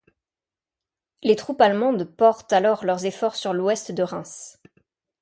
[1.21, 4.59] Les troupes allemandes portent alors leurs efforts sur l'ouest de Reims.